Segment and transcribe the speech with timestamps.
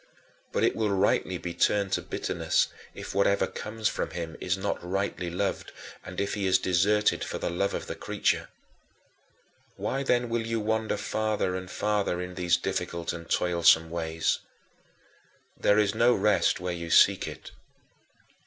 [0.51, 4.83] But it will rightly be turned to bitterness if whatever comes from him is not
[4.83, 5.71] rightly loved
[6.03, 8.47] and if he is deserted for the love of the creature.
[9.75, 14.39] Why then will you wander farther and farther in these difficult and toilsome ways?
[15.55, 17.51] There is no rest where you seek it.